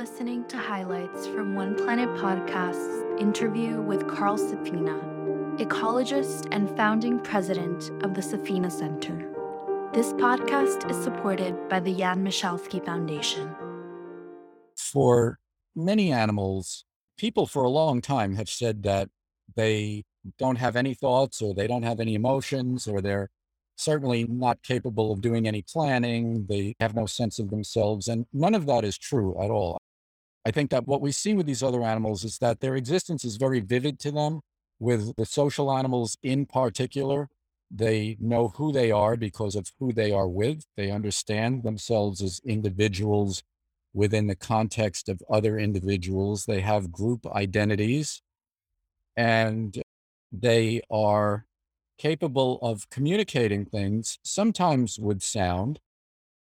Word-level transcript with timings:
listening 0.00 0.42
to 0.46 0.56
highlights 0.56 1.26
from 1.26 1.54
One 1.54 1.74
Planet 1.74 2.08
Podcast's 2.16 3.20
interview 3.20 3.82
with 3.82 4.08
Carl 4.08 4.38
Safina, 4.38 4.98
ecologist 5.58 6.48
and 6.52 6.74
founding 6.74 7.18
president 7.18 7.90
of 8.02 8.14
the 8.14 8.22
Safina 8.22 8.72
Center. 8.72 9.30
This 9.92 10.14
podcast 10.14 10.90
is 10.90 10.96
supported 11.04 11.68
by 11.68 11.80
the 11.80 11.94
Jan 11.94 12.24
Michalski 12.24 12.82
Foundation. 12.82 13.54
For 14.74 15.38
many 15.76 16.10
animals, 16.10 16.86
people 17.18 17.46
for 17.46 17.62
a 17.62 17.68
long 17.68 18.00
time 18.00 18.36
have 18.36 18.48
said 18.48 18.82
that 18.84 19.10
they 19.54 20.04
don't 20.38 20.56
have 20.56 20.76
any 20.76 20.94
thoughts 20.94 21.42
or 21.42 21.52
they 21.52 21.66
don't 21.66 21.82
have 21.82 22.00
any 22.00 22.14
emotions 22.14 22.88
or 22.88 23.02
they're 23.02 23.28
certainly 23.76 24.24
not 24.24 24.62
capable 24.62 25.12
of 25.12 25.20
doing 25.20 25.46
any 25.46 25.60
planning. 25.60 26.46
They 26.48 26.74
have 26.80 26.94
no 26.94 27.04
sense 27.04 27.38
of 27.38 27.50
themselves. 27.50 28.08
And 28.08 28.24
none 28.32 28.54
of 28.54 28.64
that 28.64 28.82
is 28.82 28.96
true 28.96 29.38
at 29.42 29.50
all. 29.50 29.79
I 30.44 30.50
think 30.50 30.70
that 30.70 30.86
what 30.86 31.00
we 31.00 31.12
see 31.12 31.34
with 31.34 31.46
these 31.46 31.62
other 31.62 31.82
animals 31.82 32.24
is 32.24 32.38
that 32.38 32.60
their 32.60 32.76
existence 32.76 33.24
is 33.24 33.36
very 33.36 33.60
vivid 33.60 33.98
to 34.00 34.10
them. 34.10 34.40
With 34.78 35.14
the 35.16 35.26
social 35.26 35.70
animals 35.70 36.16
in 36.22 36.46
particular, 36.46 37.28
they 37.70 38.16
know 38.18 38.48
who 38.48 38.72
they 38.72 38.90
are 38.90 39.16
because 39.16 39.54
of 39.54 39.66
who 39.78 39.92
they 39.92 40.10
are 40.10 40.28
with. 40.28 40.64
They 40.76 40.90
understand 40.90 41.62
themselves 41.62 42.22
as 42.22 42.40
individuals 42.44 43.42
within 43.92 44.26
the 44.26 44.34
context 44.36 45.08
of 45.08 45.22
other 45.28 45.58
individuals. 45.58 46.46
They 46.46 46.60
have 46.60 46.90
group 46.90 47.26
identities 47.26 48.22
and 49.16 49.76
they 50.32 50.80
are 50.90 51.44
capable 51.98 52.58
of 52.62 52.88
communicating 52.88 53.66
things, 53.66 54.18
sometimes 54.22 54.98
with 54.98 55.20
sound, 55.22 55.78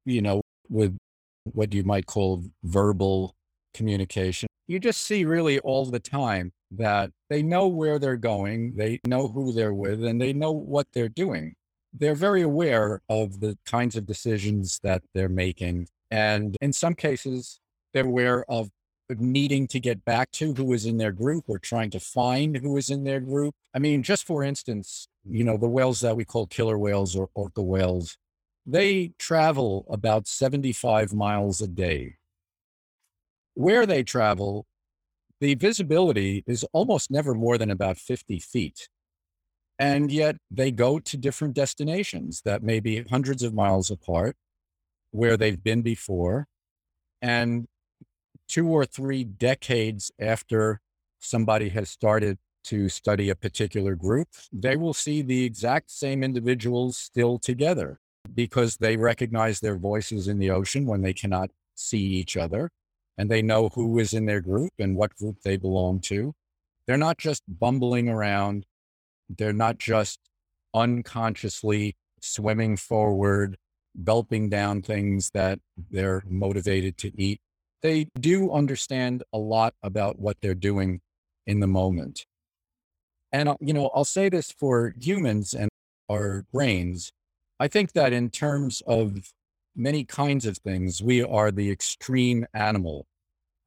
you 0.04 0.22
know, 0.22 0.42
with 0.68 0.98
what 1.44 1.74
you 1.74 1.84
might 1.84 2.06
call 2.06 2.44
verbal 2.64 3.34
communication. 3.76 4.48
You 4.68 4.80
just 4.80 5.02
see 5.02 5.26
really 5.26 5.60
all 5.60 5.86
the 5.86 6.00
time 6.00 6.52
that 6.72 7.12
they 7.30 7.44
know 7.44 7.68
where 7.68 8.00
they're 8.00 8.18
going, 8.18 8.76
they 8.76 9.00
know 9.06 9.28
who 9.28 9.52
they're 9.52 9.74
with, 9.74 10.04
and 10.04 10.20
they 10.20 10.34
know 10.34 10.52
what 10.52 10.88
they're 10.94 11.10
doing. 11.10 11.54
They're 11.94 12.16
very 12.16 12.42
aware 12.42 13.02
of 13.08 13.40
the 13.40 13.58
kinds 13.66 13.96
of 13.96 14.06
decisions 14.06 14.80
that 14.84 15.04
they're 15.14 15.30
making. 15.30 15.88
And 16.10 16.58
in 16.62 16.74
some 16.74 16.96
cases, 16.96 17.60
they're 17.94 18.06
aware 18.06 18.44
of 18.50 18.70
needing 19.10 19.68
to 19.68 19.80
get 19.80 20.04
back 20.04 20.32
to 20.32 20.54
who 20.54 20.74
is 20.74 20.86
in 20.86 20.98
their 20.98 21.12
group 21.12 21.46
or 21.48 21.60
trying 21.60 21.92
to 21.92 22.00
find 22.00 22.58
who 22.58 22.76
is 22.78 22.90
in 22.90 23.04
their 23.04 23.20
group. 23.20 23.54
I 23.74 23.80
mean, 23.80 24.04
just 24.04 24.26
for 24.26 24.44
instance, 24.44 25.08
you 25.30 25.44
know, 25.44 25.58
the 25.58 25.70
whales 25.70 26.02
that 26.02 26.16
we 26.16 26.26
call 26.26 26.48
killer 26.48 26.78
whales 26.78 27.16
or 27.16 27.30
orca 27.36 27.62
whales, 27.62 28.18
they 28.66 29.12
travel 29.20 29.86
about 29.90 30.28
75 30.28 31.14
miles 31.14 31.62
a 31.62 31.68
day. 31.68 32.16
Where 33.56 33.86
they 33.86 34.04
travel, 34.04 34.66
the 35.40 35.56
visibility 35.56 36.44
is 36.46 36.66
almost 36.72 37.10
never 37.10 37.34
more 37.34 37.58
than 37.58 37.72
about 37.72 37.98
50 37.98 38.40
feet. 38.40 38.90
And 39.78 40.12
yet 40.12 40.38
they 40.50 40.72
go 40.72 41.00
to 41.00 41.18
different 41.18 41.54
destinations 41.54 42.42
that 42.46 42.64
may 42.64 42.80
be 42.80 43.04
hundreds 43.04 43.44
of 43.44 43.54
miles 43.54 43.92
apart 43.92 44.38
where 45.12 45.38
they've 45.38 45.62
been 45.62 45.82
before. 45.82 46.48
And 47.22 47.68
two 48.48 48.68
or 48.68 48.86
three 48.86 49.24
decades 49.24 50.12
after 50.20 50.82
somebody 51.20 51.70
has 51.70 51.90
started 51.90 52.38
to 52.66 52.90
study 52.90 53.30
a 53.30 53.36
particular 53.36 53.96
group, 53.96 54.30
they 54.52 54.76
will 54.76 54.94
see 54.94 55.22
the 55.22 55.44
exact 55.44 55.92
same 55.92 56.24
individuals 56.24 56.98
still 56.98 57.38
together 57.38 58.00
because 58.34 58.78
they 58.78 58.98
recognize 58.98 59.60
their 59.60 59.78
voices 59.78 60.28
in 60.28 60.40
the 60.40 60.50
ocean 60.50 60.86
when 60.86 61.02
they 61.02 61.14
cannot 61.14 61.52
see 61.76 62.00
each 62.00 62.36
other 62.36 62.72
and 63.18 63.30
they 63.30 63.42
know 63.42 63.70
who 63.70 63.98
is 64.00 64.14
in 64.14 64.26
their 64.26 64.42
group 64.42 64.74
and 64.80 64.96
what 64.96 65.16
group 65.16 65.38
they 65.44 65.58
belong 65.58 66.00
to. 66.02 66.34
They're 66.88 66.98
not 66.98 67.18
just 67.18 67.44
bumbling 67.48 68.10
around. 68.10 68.66
They're 69.30 69.54
not 69.54 69.78
just 69.78 70.20
unconsciously 70.74 71.96
swimming 72.22 72.78
forward, 72.78 73.58
gulping 74.04 74.50
down 74.50 74.82
things 74.82 75.32
that 75.34 75.60
they're 75.90 76.24
motivated 76.28 76.98
to 76.98 77.12
eat 77.20 77.40
they 77.86 78.08
do 78.20 78.52
understand 78.52 79.24
a 79.32 79.38
lot 79.38 79.76
about 79.84 80.18
what 80.18 80.38
they're 80.42 80.56
doing 80.56 81.02
in 81.46 81.60
the 81.60 81.68
moment. 81.68 82.26
And, 83.32 83.48
uh, 83.48 83.58
you 83.60 83.74
know, 83.74 83.92
I'll 83.94 84.06
say 84.06 84.28
this 84.28 84.52
for 84.52 84.96
humans 85.00 85.54
and 85.54 85.70
our 86.10 86.46
brains. 86.52 87.12
I 87.60 87.68
think 87.68 87.94
that 87.94 88.12
in 88.12 88.32
terms 88.32 88.82
of 88.88 89.32
many 89.76 90.04
kinds 90.04 90.48
of 90.48 90.58
things, 90.58 91.04
we 91.04 91.22
are 91.22 91.52
the 91.52 91.70
extreme 91.70 92.48
animal. 92.56 93.06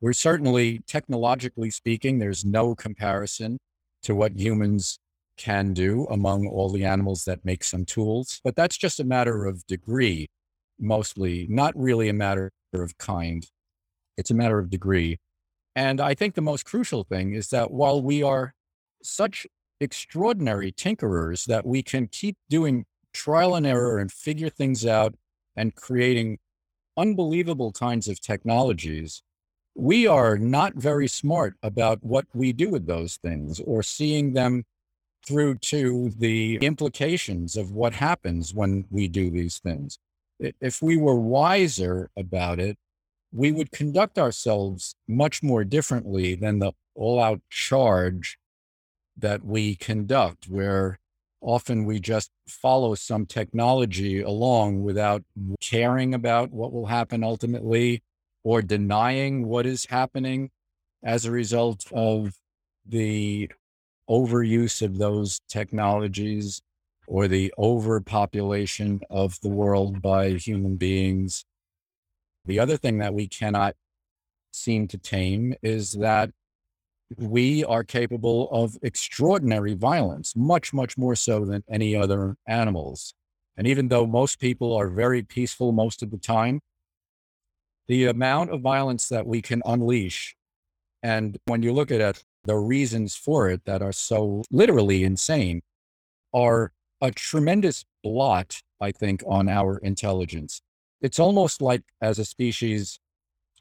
We're 0.01 0.13
certainly, 0.13 0.81
technologically 0.87 1.71
speaking, 1.71 2.19
there's 2.19 2.45
no 2.45 2.75
comparison 2.75 3.59
to 4.03 4.15
what 4.15 4.39
humans 4.39 4.99
can 5.37 5.73
do 5.73 6.07
among 6.11 6.47
all 6.47 6.69
the 6.69 6.85
animals 6.85 7.25
that 7.25 7.45
make 7.45 7.65
some 7.65 7.85
tools. 7.85 8.41
But 8.45 8.57
that's 8.57 8.77
just 8.77 9.01
a 9.01 9.05
matter 9.05 9.45
of 9.45 9.67
degree, 9.67 10.29
mostly, 10.79 11.47
not 11.51 11.77
really 11.77 12.09
a 12.09 12.13
matter 12.13 12.51
of 12.75 12.97
kind. 12.99 13.47
It's 14.17 14.31
a 14.31 14.35
matter 14.35 14.59
of 14.59 14.71
degree. 14.71 15.19
And 15.75 16.01
I 16.01 16.15
think 16.15 16.35
the 16.35 16.43
most 16.43 16.65
crucial 16.65 17.05
thing 17.05 17.35
is 17.35 17.49
that 17.49 17.71
while 17.71 18.03
we 18.03 18.23
are 18.23 18.53
such 19.03 19.47
extraordinary 19.81 20.73
tinkerers 20.73 21.45
that 21.47 21.65
we 21.67 21.83
can 21.83 22.09
keep 22.09 22.37
doing 22.51 22.85
trial 23.13 23.55
and 23.55 23.67
error 23.67 23.99
and 23.99 24.11
figure 24.11 24.51
things 24.51 24.85
out 24.85 25.15
and 25.57 25.75
creating 25.75 26.39
unbelievable 26.97 27.73
kinds 27.73 28.09
of 28.09 28.21
technologies, 28.21 29.23
we 29.79 30.09
are 30.09 30.37
not 30.37 30.75
very 30.75 31.07
smart 31.07 31.55
about 31.63 32.03
what 32.03 32.27
we 32.35 32.53
do 32.53 32.69
with 32.69 32.87
those 32.87 33.17
things 33.17 33.61
or 33.61 33.81
seeing 33.81 34.33
them 34.33 34.65
through 35.25 35.55
to 35.59 36.11
the 36.19 36.57
implications 36.57 37.57
of 37.57 37.71
what 37.71 37.93
happens 37.93 38.53
when 38.53 38.85
we 38.91 39.07
do 39.07 39.31
these 39.31 39.59
things. 39.59 39.97
If 40.61 40.83
we 40.83 40.97
were 40.97 41.15
wiser 41.15 42.11
about 42.17 42.59
it, 42.59 42.77
we 43.33 43.53
would 43.53 43.71
conduct 43.71 44.19
ourselves 44.19 44.97
much 45.07 45.45
more 45.45 45.63
differently 45.63 46.35
than 46.35 46.59
the 46.59 46.73
all 46.97 47.21
out 47.21 47.41
charge 47.49 48.37
that 49.17 49.45
we 49.45 49.77
conduct, 49.77 50.49
where 50.49 50.99
often 51.41 51.85
we 51.85 52.01
just 52.01 52.33
follow 52.49 52.97
some 52.97 53.27
technology 53.27 54.23
along 54.23 54.83
without 54.83 55.23
caring 55.61 56.15
about 56.15 56.51
what 56.51 56.73
will 56.73 56.87
happen 56.87 57.23
ultimately 57.23 58.03
or 58.45 58.63
denying 58.63 59.47
what 59.47 59.67
is 59.67 59.87
happening 59.87 60.51
as 61.03 61.25
a 61.25 61.31
result 61.31 61.85
of 61.93 62.35
the 62.87 63.51
overuse 64.09 64.83
of 64.83 64.99
those 64.99 65.41
technologies 65.49 66.63
or 67.07 67.29
the 67.29 67.53
overpopulation 67.59 69.01
of 69.11 69.39
the 69.43 69.49
world 69.49 70.01
by 70.03 70.31
human 70.31 70.77
beings 70.77 71.45
the 72.49 72.59
other 72.59 72.79
thing 72.79 72.99
that 72.99 73.13
we 73.13 73.29
cannot 73.29 73.77
seem 74.53 74.89
to 74.89 74.97
tame 74.97 75.55
is 75.63 75.93
that 75.93 76.31
we 77.19 77.63
are 77.65 77.85
capable 77.85 78.49
of 78.51 78.77
extraordinary 78.83 79.75
violence, 79.75 80.35
much, 80.35 80.73
much 80.73 80.97
more 80.97 81.15
so 81.15 81.45
than 81.45 81.63
any 81.71 81.95
other 81.95 82.37
animals. 82.47 83.13
And 83.59 83.67
even 83.67 83.89
though 83.89 84.07
most 84.07 84.41
people 84.41 84.75
are 84.75 84.89
very 84.89 85.23
peaceful 85.23 85.73
most 85.73 86.03
of 86.03 86.11
the 86.11 86.17
time, 86.17 86.61
the 87.89 88.07
amount 88.07 88.51
of 88.51 88.61
violence 88.61 89.09
that 89.09 89.27
we 89.27 89.43
can 89.43 89.63
unleash, 89.65 90.37
and 91.03 91.39
when 91.47 91.63
you 91.63 91.73
look 91.73 91.91
at 91.91 92.01
it, 92.01 92.25
the 92.45 92.57
reasons 92.57 93.17
for 93.17 93.51
it 93.51 93.65
that 93.65 93.83
are 93.83 93.93
so 93.93 94.45
literally 94.51 95.05
insane, 95.05 95.63
are 96.33 96.73
a 97.01 97.11
tremendous 97.11 97.85
blot, 98.03 98.61
I 98.81 98.93
think, 98.93 99.23
on 99.27 99.49
our 99.49 99.79
intelligence 99.79 100.61
it's 101.01 101.19
almost 101.19 101.63
like 101.63 101.83
as 102.01 102.19
a 102.19 102.25
species, 102.25 102.99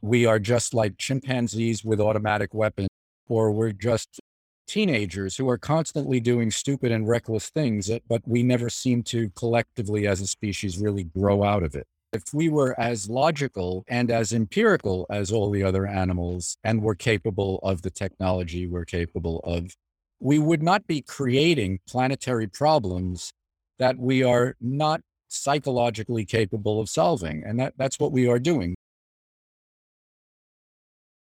we 0.01 0.25
are 0.25 0.39
just 0.39 0.73
like 0.73 0.97
chimpanzees 0.97 1.83
with 1.83 1.99
automatic 1.99 2.53
weapons, 2.53 2.89
or 3.27 3.51
we're 3.51 3.71
just 3.71 4.19
teenagers 4.67 5.37
who 5.37 5.49
are 5.49 5.57
constantly 5.57 6.19
doing 6.19 6.51
stupid 6.51 6.91
and 6.91 7.07
reckless 7.07 7.49
things, 7.49 7.89
but 8.07 8.21
we 8.25 8.43
never 8.43 8.69
seem 8.69 9.01
to 9.01 9.29
collectively 9.31 10.07
as 10.07 10.19
a 10.19 10.27
species 10.27 10.77
really 10.77 11.03
grow 11.03 11.43
out 11.43 11.63
of 11.63 11.75
it. 11.75 11.85
If 12.17 12.33
we 12.33 12.49
were 12.49 12.73
as 12.79 13.11
logical 13.11 13.85
and 13.87 14.09
as 14.09 14.33
empirical 14.33 15.05
as 15.07 15.31
all 15.31 15.51
the 15.51 15.61
other 15.61 15.85
animals 15.85 16.57
and 16.63 16.81
were 16.81 16.95
capable 16.95 17.59
of 17.61 17.83
the 17.83 17.91
technology 17.91 18.65
we're 18.65 18.85
capable 18.85 19.39
of, 19.43 19.75
we 20.19 20.39
would 20.39 20.63
not 20.63 20.87
be 20.87 21.03
creating 21.03 21.79
planetary 21.87 22.47
problems 22.47 23.31
that 23.77 23.99
we 23.99 24.23
are 24.23 24.55
not 24.59 25.01
psychologically 25.27 26.25
capable 26.25 26.81
of 26.81 26.89
solving. 26.89 27.43
And 27.45 27.59
that, 27.59 27.75
that's 27.77 27.99
what 27.99 28.11
we 28.11 28.27
are 28.27 28.39
doing. 28.39 28.73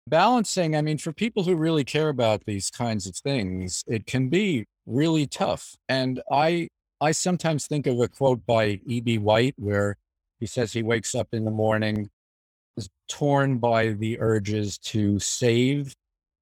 Balancing, 0.09 0.75
I 0.75 0.81
mean, 0.81 0.97
for 0.97 1.13
people 1.13 1.43
who 1.43 1.57
really 1.57 1.85
care 1.85 2.09
about 2.09 2.47
these 2.47 2.71
kinds 2.71 3.07
of 3.07 3.17
things, 3.17 3.85
it 3.87 4.07
can 4.07 4.31
be 4.31 4.65
really 4.87 5.27
tough. 5.27 5.77
And 5.91 6.23
I 6.33 6.69
I 6.99 7.13
sometimes 7.13 7.67
think 7.67 7.87
of 7.87 8.01
a 8.01 8.09
quote 8.09 8.47
by 8.47 8.81
E.B. 8.87 9.19
White 9.19 9.55
where 9.59 9.99
he 10.39 10.47
says 10.47 10.73
he 10.73 10.83
wakes 10.83 11.15
up 11.15 11.29
in 11.33 11.45
the 11.45 11.51
morning 11.51 12.11
is 12.77 12.89
torn 13.09 13.59
by 13.59 13.89
the 13.89 14.21
urges 14.21 14.79
to 14.79 15.19
save 15.19 15.95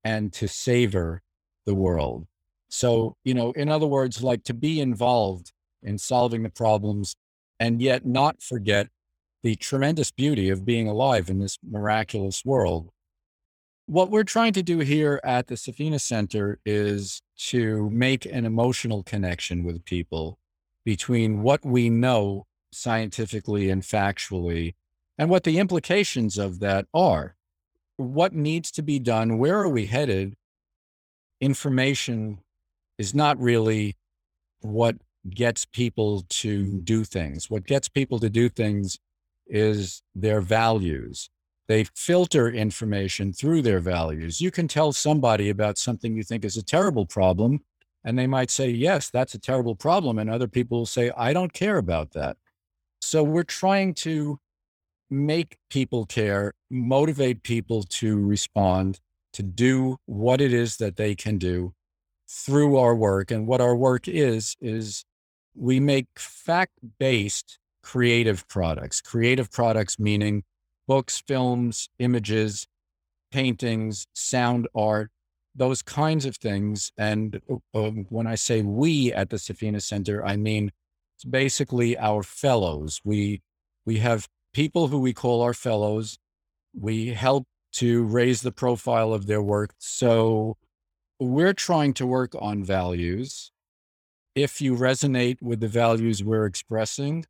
and 0.03 0.33
to 0.33 0.49
savor 0.49 1.23
the 1.65 1.75
world. 1.75 2.27
So, 2.69 3.17
you 3.25 3.35
know, 3.35 3.53
in 3.53 3.69
other 3.69 3.87
words, 3.87 4.23
like 4.23 4.43
to 4.45 4.55
be 4.55 4.81
involved 4.81 5.53
in 5.83 5.99
solving 5.99 6.43
the 6.43 6.51
problems 6.51 7.15
and 7.61 7.81
yet 7.81 8.05
not 8.05 8.43
forget 8.43 8.89
the 9.43 9.55
tremendous 9.57 10.11
beauty 10.11 10.51
of 10.51 10.65
being 10.65 10.89
alive 10.89 11.31
in 11.31 11.39
this 11.39 11.59
miraculous 11.63 12.45
world. 12.45 12.91
What 13.87 14.11
we're 14.11 14.25
trying 14.25 14.55
to 14.55 14.63
do 14.63 14.79
here 14.79 15.21
at 15.23 15.47
the 15.47 15.55
Safina 15.55 16.01
Center 16.01 16.59
is 16.65 17.21
to 17.51 17.91
make 17.91 18.25
an 18.25 18.47
emotional 18.47 19.03
connection 19.03 19.63
with 19.63 19.85
people 19.85 20.39
between 20.85 21.43
what 21.43 21.65
we 21.65 21.91
know 21.91 22.47
scientifically 22.75 23.71
and 23.71 23.83
factually 23.83 24.75
and 25.19 25.31
what 25.31 25.45
the 25.45 25.59
implications 25.59 26.39
of 26.39 26.61
that 26.61 26.87
are. 26.93 27.37
What 27.97 28.33
needs 28.33 28.71
to 28.73 28.83
be 28.83 28.99
done? 28.99 29.39
Where 29.39 29.61
are 29.61 29.69
we 29.69 29.87
headed? 29.87 30.35
Information 31.41 32.41
is 32.99 33.15
not 33.15 33.39
really 33.41 33.97
what 34.61 34.97
gets 35.29 35.65
people 35.65 36.25
to 36.29 36.81
do 36.81 37.05
things. 37.05 37.49
What 37.49 37.67
gets 37.67 37.89
people 37.89 38.19
to 38.19 38.29
do 38.29 38.49
things 38.49 38.99
is 39.47 40.03
their 40.15 40.41
values. 40.41 41.31
They 41.67 41.85
filter 41.95 42.49
information 42.51 43.33
through 43.33 43.63
their 43.63 43.81
values. 43.81 44.41
You 44.41 44.51
can 44.51 44.69
tell 44.69 44.93
somebody 44.93 45.49
about 45.49 45.79
something 45.79 46.15
you 46.15 46.23
think 46.23 46.45
is 46.45 46.57
a 46.57 46.63
terrible 46.63 47.07
problem, 47.07 47.65
and 48.05 48.19
they 48.19 48.27
might 48.27 48.51
say, 48.51 48.69
Yes, 48.69 49.09
that's 49.09 49.35
a 49.35 49.39
terrible 49.39 49.75
problem. 49.75 50.19
And 50.19 50.29
other 50.29 50.49
people 50.49 50.79
will 50.79 50.87
say, 50.87 51.11
I 51.17 51.33
don't 51.33 51.53
care 51.53 51.79
about 51.79 52.13
that. 52.13 52.37
So 53.15 53.23
we're 53.23 53.45
trying 53.45 53.95
to 54.09 54.41
make 55.09 55.57
people 55.71 56.05
care, 56.05 56.53
motivate 56.69 57.45
people 57.45 57.85
to 58.01 58.19
respond, 58.19 58.99
to 59.35 59.45
do 59.45 59.99
what 60.07 60.41
it 60.41 60.53
is 60.53 60.79
that 60.79 60.97
they 60.97 61.15
can 61.15 61.39
do 61.39 61.75
through 62.29 62.77
our 62.77 62.93
work. 62.93 63.31
And 63.31 63.47
what 63.47 63.61
our 63.61 63.77
work 63.77 64.09
is, 64.09 64.57
is 64.61 65.05
we 65.55 65.79
make 65.79 66.09
fact 66.17 66.73
based 66.99 67.61
creative 67.85 68.49
products. 68.49 69.01
Creative 69.01 69.49
products 69.49 69.97
meaning 69.97 70.43
books, 70.89 71.23
films, 71.25 71.91
images, 72.01 72.67
paintings, 73.31 74.09
sound 74.13 74.67
art, 74.75 75.13
those 75.55 75.83
kinds 75.83 76.27
of 76.27 76.37
things. 76.39 76.91
And 76.99 77.41
uh, 77.73 77.91
when 78.09 78.27
I 78.27 78.35
say 78.35 78.63
we 78.63 79.13
at 79.13 79.31
the 79.31 79.37
Safina 79.37 79.81
Center, 79.81 80.27
I 80.27 80.37
mean 80.37 80.73
basically 81.25 81.97
our 81.99 82.23
fellows. 82.23 83.01
We 83.05 83.43
we 83.85 83.99
have 83.99 84.29
people 84.53 84.89
who 84.89 84.99
we 84.99 85.13
call 85.13 85.43
our 85.43 85.55
fellows. 85.55 86.19
We 86.75 87.09
help 87.09 87.47
to 87.75 88.05
raise 88.05 88.43
the 88.43 88.53
profile 88.53 89.13
of 89.13 89.27
their 89.27 89.43
work. 89.43 89.75
So 89.79 90.57
we're 91.19 91.53
trying 91.53 91.95
to 91.95 92.07
work 92.07 92.35
on 92.39 92.65
values. 92.65 93.51
If 94.35 94.61
you 94.61 94.77
resonate 94.77 95.43
with 95.43 95.61
the 95.61 95.69
values 95.69 96.23
we're 96.23 96.47
expressing, 96.47 97.25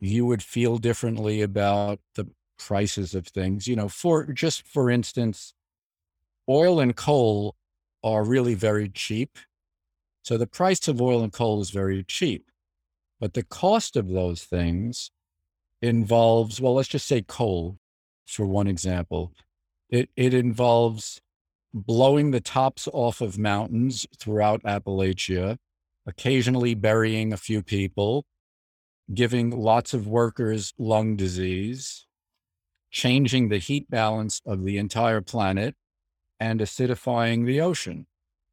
you 0.00 0.26
would 0.26 0.42
feel 0.42 0.78
differently 0.78 1.42
about 1.42 2.00
the 2.14 2.28
prices 2.58 3.14
of 3.14 3.26
things. 3.26 3.66
You 3.66 3.76
know, 3.76 3.88
for 3.88 4.24
just 4.32 4.66
for 4.66 4.90
instance, 4.90 5.54
oil 6.48 6.80
and 6.80 6.94
coal 6.94 7.56
are 8.02 8.24
really 8.24 8.54
very 8.54 8.88
cheap. 8.88 9.38
So 10.22 10.36
the 10.36 10.46
price 10.46 10.86
of 10.88 11.00
oil 11.00 11.22
and 11.22 11.32
coal 11.32 11.60
is 11.60 11.70
very 11.70 12.04
cheap. 12.04 12.50
But 13.20 13.34
the 13.34 13.42
cost 13.42 13.96
of 13.96 14.08
those 14.08 14.44
things 14.44 15.10
involves, 15.82 16.60
well, 16.60 16.74
let's 16.74 16.88
just 16.88 17.06
say 17.06 17.22
coal 17.22 17.78
for 18.26 18.46
one 18.46 18.66
example. 18.66 19.32
It, 19.90 20.10
it 20.16 20.34
involves 20.34 21.20
blowing 21.72 22.30
the 22.30 22.40
tops 22.40 22.88
off 22.92 23.20
of 23.20 23.38
mountains 23.38 24.06
throughout 24.18 24.62
Appalachia, 24.62 25.58
occasionally 26.06 26.74
burying 26.74 27.32
a 27.32 27.36
few 27.36 27.62
people, 27.62 28.24
giving 29.12 29.50
lots 29.50 29.94
of 29.94 30.06
workers 30.06 30.72
lung 30.78 31.16
disease, 31.16 32.06
changing 32.90 33.48
the 33.48 33.58
heat 33.58 33.90
balance 33.90 34.40
of 34.46 34.64
the 34.64 34.78
entire 34.78 35.20
planet, 35.20 35.74
and 36.40 36.60
acidifying 36.60 37.46
the 37.46 37.60
ocean. 37.60 38.06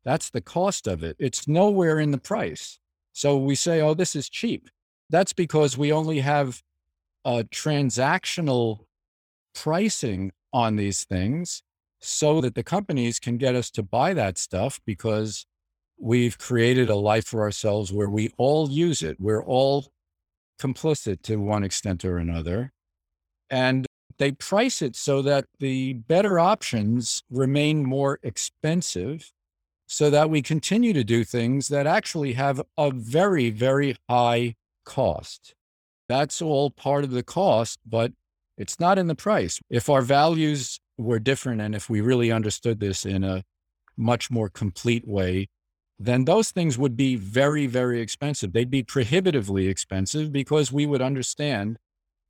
That's 0.04 0.30
the 0.30 0.42
cost 0.42 0.88
of 0.88 1.04
it. 1.04 1.16
It's 1.20 1.48
nowhere 1.48 2.00
in 2.00 2.12
the 2.12 2.18
price. 2.18 2.80
So 3.16 3.38
we 3.38 3.56
say, 3.56 3.80
oh, 3.80 3.94
this 3.94 4.14
is 4.14 4.28
cheap. 4.28 4.70
That's 5.10 5.32
because 5.32 5.78
we 5.78 5.90
only 5.90 6.20
have 6.20 6.62
a 7.24 7.46
transactional 7.46 8.80
pricing 9.54 10.34
on 10.52 10.76
these 10.76 11.06
things 11.06 11.64
so 12.02 12.42
that 12.42 12.56
the 12.56 12.64
companies 12.64 13.18
can 13.22 13.38
get 13.38 13.56
us 13.56 13.72
to 13.72 13.84
buy 13.84 14.14
that 14.14 14.38
stuff 14.38 14.82
because 14.86 15.46
we've 15.98 16.38
created 16.38 16.90
a 16.90 16.96
life 16.96 17.26
for 17.26 17.42
ourselves 17.42 17.94
where 17.94 18.10
we 18.10 18.34
all 18.38 18.70
use 18.70 19.02
it. 19.02 19.16
We're 19.18 19.46
all 19.46 19.94
complicit 20.60 21.22
to 21.22 21.38
one 21.38 21.64
extent 21.64 22.04
or 22.04 22.18
another. 22.18 22.74
And 23.50 23.86
they 24.18 24.34
price 24.34 24.82
it 24.82 24.94
so 24.98 25.22
that 25.22 25.46
the 25.60 25.94
better 25.94 26.38
options 26.38 27.24
remain 27.30 27.86
more 27.86 28.20
expensive 28.24 29.32
so 29.88 30.10
that 30.10 30.30
we 30.30 30.42
continue 30.42 30.94
to 30.94 31.04
do 31.04 31.24
things 31.24 31.68
that 31.68 31.88
actually 31.88 32.34
have 32.34 32.62
a 32.78 32.92
very, 32.92 33.50
very 33.50 33.96
high 34.10 34.56
cost. 34.86 35.54
That's 36.08 36.42
all 36.42 36.70
part 36.70 37.04
of 37.04 37.12
the 37.12 37.24
cost, 37.24 37.80
but 37.86 38.12
it's 38.58 38.80
not 38.80 38.98
in 38.98 39.08
the 39.08 39.16
price. 39.16 39.60
If 39.70 39.90
our 39.90 40.02
values 40.02 40.80
were 40.98 41.20
different 41.20 41.62
and 41.62 41.76
if 41.76 41.90
we 41.90 42.02
really 42.02 42.32
understood 42.32 42.80
this 42.80 43.06
in 43.06 43.24
a 43.24 43.44
much 43.98 44.32
more 44.32 44.50
complete 44.50 45.08
way, 45.08 45.50
then 45.98 46.26
those 46.26 46.52
things 46.52 46.78
would 46.78 46.98
be 46.98 47.16
very, 47.16 47.68
very 47.68 48.02
expensive. 48.02 48.54
They'd 48.54 48.70
be 48.70 48.84
prohibitively 48.84 49.68
expensive 49.68 50.32
because 50.32 50.72
we 50.72 50.86
would 50.86 51.02
understand 51.02 51.78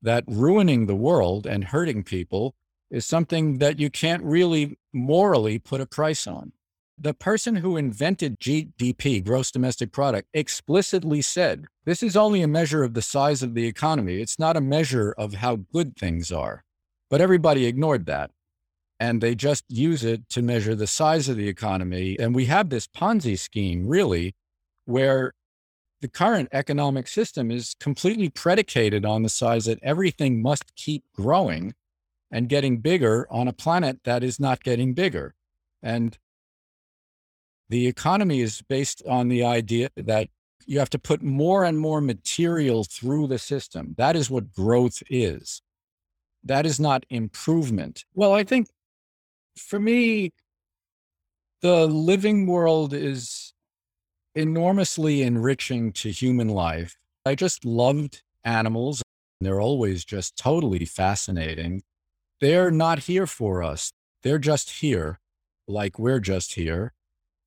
that 0.01 0.23
ruining 0.27 0.85
the 0.85 0.95
world 0.95 1.47
and 1.47 1.63
hurting 1.65 2.03
people 2.03 2.53
is 2.91 3.05
something 3.05 3.57
that 3.57 3.79
you 3.79 3.89
can't 3.89 4.23
really 4.23 4.77
morally 4.93 5.57
put 5.57 5.81
a 5.81 5.87
price 5.87 6.27
on. 6.27 6.51
The 6.97 7.13
person 7.13 7.57
who 7.57 7.75
invented 7.75 8.39
GDP, 8.39 9.23
gross 9.23 9.51
domestic 9.51 9.91
product, 9.91 10.29
explicitly 10.33 11.21
said 11.21 11.65
this 11.83 12.01
is 12.01 12.15
only 12.15 12.41
a 12.41 12.47
measure 12.47 12.83
of 12.83 12.93
the 12.93 13.01
size 13.01 13.43
of 13.43 13.53
the 13.53 13.67
economy. 13.67 14.21
It's 14.21 14.39
not 14.39 14.55
a 14.55 14.61
measure 14.61 15.13
of 15.17 15.35
how 15.35 15.57
good 15.57 15.97
things 15.97 16.31
are. 16.31 16.63
But 17.09 17.21
everybody 17.21 17.65
ignored 17.65 18.05
that 18.07 18.31
and 18.99 19.21
they 19.21 19.35
just 19.35 19.65
use 19.67 20.03
it 20.03 20.29
to 20.29 20.41
measure 20.41 20.75
the 20.75 20.87
size 20.87 21.27
of 21.27 21.37
the 21.37 21.47
economy. 21.47 22.17
And 22.19 22.33
we 22.33 22.45
have 22.45 22.69
this 22.69 22.87
Ponzi 22.87 23.37
scheme, 23.37 23.87
really, 23.87 24.35
where 24.85 25.33
the 26.01 26.07
current 26.07 26.49
economic 26.51 27.07
system 27.07 27.51
is 27.51 27.75
completely 27.79 28.29
predicated 28.29 29.05
on 29.05 29.23
the 29.23 29.29
size 29.29 29.65
that 29.65 29.79
everything 29.81 30.41
must 30.41 30.75
keep 30.75 31.03
growing 31.13 31.73
and 32.31 32.49
getting 32.49 32.77
bigger 32.77 33.27
on 33.29 33.47
a 33.47 33.53
planet 33.53 33.99
that 34.03 34.23
is 34.23 34.39
not 34.39 34.63
getting 34.63 34.93
bigger. 34.93 35.33
And 35.81 36.17
the 37.69 37.87
economy 37.87 38.41
is 38.41 38.61
based 38.61 39.01
on 39.07 39.27
the 39.27 39.43
idea 39.43 39.89
that 39.95 40.29
you 40.65 40.79
have 40.79 40.89
to 40.91 40.99
put 40.99 41.21
more 41.21 41.63
and 41.63 41.79
more 41.79 42.01
material 42.01 42.83
through 42.83 43.27
the 43.27 43.39
system. 43.39 43.95
That 43.97 44.15
is 44.15 44.29
what 44.29 44.51
growth 44.51 45.01
is. 45.09 45.61
That 46.43 46.65
is 46.65 46.79
not 46.79 47.05
improvement. 47.09 48.05
Well, 48.13 48.33
I 48.33 48.43
think 48.43 48.67
for 49.57 49.79
me, 49.79 50.31
the 51.61 51.87
living 51.87 52.45
world 52.45 52.93
is 52.93 53.53
enormously 54.35 55.23
enriching 55.23 55.91
to 55.93 56.11
human 56.11 56.49
life. 56.49 56.97
I 57.25 57.35
just 57.35 57.65
loved 57.65 58.21
animals. 58.43 59.01
They're 59.41 59.61
always 59.61 60.05
just 60.05 60.37
totally 60.37 60.85
fascinating. 60.85 61.83
They're 62.41 62.71
not 62.71 62.99
here 62.99 63.25
for 63.27 63.63
us. 63.63 63.91
They're 64.23 64.39
just 64.39 64.69
here, 64.69 65.19
like 65.67 65.97
we're 65.97 66.19
just 66.19 66.53
here. 66.53 66.93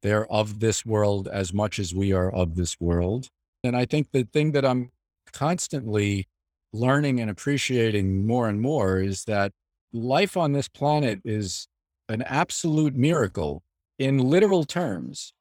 They're 0.02 0.30
of 0.30 0.60
this 0.60 0.86
world 0.86 1.28
as 1.28 1.52
much 1.52 1.78
as 1.78 1.94
we 1.94 2.12
are 2.12 2.30
of 2.30 2.54
this 2.54 2.80
world. 2.80 3.28
And 3.64 3.76
I 3.76 3.84
think 3.84 4.12
the 4.12 4.24
thing 4.24 4.52
that 4.52 4.64
I'm 4.64 4.90
constantly 5.32 6.26
learning 6.72 7.20
and 7.20 7.30
appreciating 7.30 8.26
more 8.26 8.48
and 8.48 8.60
more 8.60 9.00
is 9.00 9.24
that 9.24 9.52
life 9.92 10.36
on 10.36 10.52
this 10.52 10.68
planet 10.68 11.20
is 11.24 11.66
an 12.08 12.22
absolute 12.22 12.94
miracle 12.94 13.62
in 13.98 14.18
literal 14.18 14.64
terms 14.64 15.32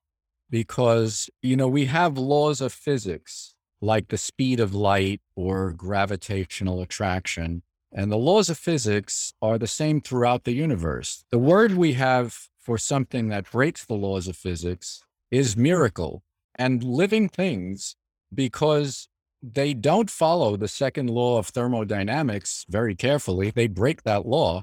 because, 0.50 1.30
you 1.42 1.56
know, 1.56 1.68
we 1.68 1.86
have 1.86 2.18
laws 2.18 2.62
of 2.62 2.74
physics 2.74 3.54
like 3.82 4.08
the 4.08 4.18
speed 4.18 4.60
of 4.60 4.74
light 4.74 5.22
or 5.36 5.72
gravitational 5.72 6.82
attraction. 6.82 7.62
And 7.98 8.12
the 8.12 8.18
laws 8.18 8.48
of 8.48 8.60
physics 8.60 9.34
are 9.42 9.58
the 9.58 9.66
same 9.66 10.02
throughout 10.02 10.44
the 10.44 10.54
universe. 10.54 11.26
The 11.32 11.40
word 11.40 11.74
we 11.74 11.94
have 11.94 12.38
for 12.60 12.78
something 12.78 13.30
that 13.30 13.50
breaks 13.50 13.86
the 13.86 13.96
laws 13.96 14.28
of 14.28 14.38
physics 14.38 15.02
is 15.32 15.58
miracle 15.58 16.22
and 16.54 16.84
living 16.84 17.28
things 17.28 17.96
because 18.32 19.10
they 19.42 19.74
don't 19.74 20.12
follow 20.12 20.56
the 20.56 20.68
second 20.68 21.10
law 21.10 21.40
of 21.40 21.48
thermodynamics 21.48 22.66
very 22.70 22.94
carefully. 22.94 23.50
They 23.50 23.66
break 23.66 24.04
that 24.04 24.28
law 24.28 24.62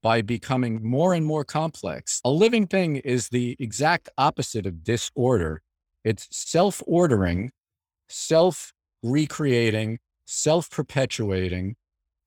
by 0.00 0.22
becoming 0.22 0.88
more 0.88 1.14
and 1.14 1.26
more 1.26 1.44
complex. 1.44 2.20
A 2.24 2.30
living 2.30 2.68
thing 2.68 2.98
is 2.98 3.30
the 3.30 3.56
exact 3.58 4.08
opposite 4.16 4.66
of 4.66 4.84
disorder. 4.84 5.62
It's 6.04 6.28
self 6.30 6.80
ordering, 6.86 7.50
self 8.08 8.72
recreating, 9.02 9.98
self 10.26 10.70
perpetuating, 10.70 11.74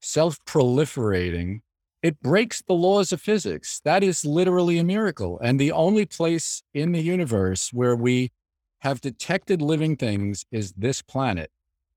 self 0.01 0.43
proliferating. 0.45 1.61
It 2.03 2.19
breaks 2.19 2.61
the 2.61 2.73
laws 2.73 3.11
of 3.11 3.21
physics. 3.21 3.79
That 3.85 4.03
is 4.03 4.25
literally 4.25 4.79
a 4.79 4.83
miracle. 4.83 5.39
And 5.39 5.59
the 5.59 5.71
only 5.71 6.05
place 6.05 6.63
in 6.73 6.91
the 6.91 7.01
universe 7.01 7.71
where 7.71 7.95
we 7.95 8.31
have 8.79 9.01
detected 9.01 9.61
living 9.61 9.95
things 9.95 10.43
is 10.51 10.73
this 10.73 11.03
planet. 11.03 11.51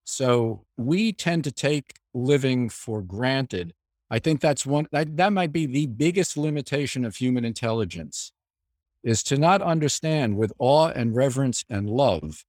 So 0.05 0.65
we 0.77 1.13
tend 1.13 1.45
to 1.45 1.53
take 1.53 1.95
living 2.13 2.69
for 2.69 3.01
granted. 3.01 3.73
I 4.11 4.19
think 4.19 4.41
that's 4.41 4.67
one 4.67 4.87
that, 4.93 5.17
that 5.17 5.33
might 5.33 5.53
be 5.53 5.65
the 5.65 5.87
biggest 5.87 6.37
limitation 6.37 7.07
of 7.07 7.17
human 7.17 7.45
intelligence 7.45 8.33
is 9.03 9.23
to 9.23 9.39
not 9.39 9.63
understand 9.63 10.37
with 10.37 10.53
awe 10.59 10.89
and 10.89 11.17
reverence 11.17 11.65
and 11.71 11.89
love 11.89 12.45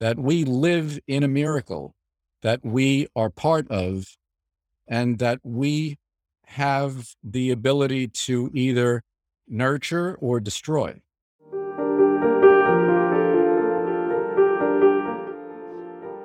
that 0.00 0.18
we 0.18 0.44
live 0.44 0.98
in 1.06 1.22
a 1.22 1.28
miracle 1.28 1.94
that 2.42 2.64
we 2.64 3.08
are 3.16 3.30
part 3.30 3.68
of 3.70 4.16
and 4.88 5.18
that 5.18 5.38
we 5.42 5.98
have 6.46 7.14
the 7.22 7.50
ability 7.50 8.08
to 8.08 8.50
either 8.54 9.02
nurture 9.46 10.16
or 10.20 10.40
destroy. 10.40 11.00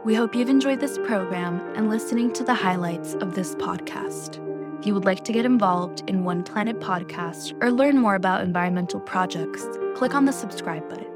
We 0.06 0.16
hope 0.16 0.36
you've 0.36 0.50
enjoyed 0.50 0.82
this 0.82 0.98
program 0.98 1.62
and 1.76 1.90
listening 1.90 2.34
to 2.34 2.44
the 2.44 2.54
highlights 2.54 3.14
of 3.16 3.36
this 3.36 3.56
podcast. 3.56 4.40
If 4.80 4.88
you 4.88 4.94
would 4.94 5.06
like 5.06 5.24
to 5.24 5.32
get 5.32 5.46
involved 5.46 6.04
in 6.08 6.26
One 6.26 6.44
Planet 6.44 6.82
Podcast 6.82 7.56
or 7.64 7.72
learn 7.72 7.98
more 7.98 8.16
about 8.16 8.42
environmental 8.42 9.00
projects, 9.00 9.66
click 9.96 10.14
on 10.14 10.26
the 10.26 10.34
subscribe 10.34 10.90
button. 10.90 11.08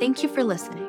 Thank 0.00 0.24
you 0.24 0.28
for 0.28 0.42
listening. 0.42 0.88